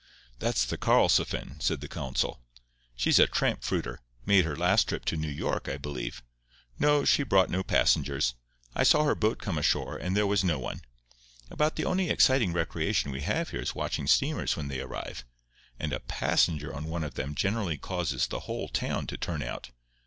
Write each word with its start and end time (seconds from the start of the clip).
"That's 0.39 0.65
the 0.65 0.79
Karlsefin," 0.79 1.61
said 1.61 1.79
the 1.79 1.87
consul. 1.87 2.41
"She's 2.95 3.19
a 3.19 3.27
tramp 3.27 3.61
fruiter—made 3.63 4.45
her 4.45 4.55
last 4.55 4.89
trip 4.89 5.05
to 5.05 5.15
New 5.15 5.29
York, 5.29 5.69
I 5.69 5.77
believe. 5.77 6.23
No; 6.79 7.05
she 7.05 7.21
brought 7.21 7.51
no 7.51 7.61
passengers. 7.61 8.33
I 8.73 8.81
saw 8.81 9.03
her 9.03 9.13
boat 9.13 9.37
come 9.37 9.59
ashore, 9.59 9.97
and 9.97 10.17
there 10.17 10.25
was 10.25 10.43
no 10.43 10.57
one. 10.57 10.81
About 11.51 11.75
the 11.75 11.85
only 11.85 12.09
exciting 12.09 12.51
recreation 12.51 13.11
we 13.11 13.21
have 13.21 13.49
here 13.51 13.61
is 13.61 13.75
watching 13.75 14.07
steamers 14.07 14.57
when 14.57 14.69
they 14.69 14.79
arrive; 14.81 15.23
and 15.79 15.93
a 15.93 15.99
passenger 15.99 16.73
on 16.73 16.85
one 16.85 17.03
of 17.03 17.13
them 17.13 17.35
generally 17.35 17.77
causes 17.77 18.25
the 18.25 18.39
whole 18.47 18.69
town 18.69 19.05
to 19.05 19.17
turn 19.17 19.43
out. 19.43 19.69